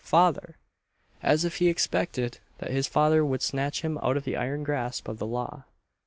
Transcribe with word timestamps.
Father!" 0.03 0.55
as 1.21 1.45
if 1.45 1.57
he 1.57 1.67
expected 1.69 2.39
that 2.57 2.71
his 2.71 2.87
father 2.87 3.23
could 3.23 3.43
snatch 3.43 3.83
him 3.83 3.99
out 3.99 4.17
of 4.17 4.23
the 4.23 4.35
iron 4.35 4.63
grasp 4.63 5.07
of 5.07 5.19
the 5.19 5.27
law. 5.27 5.63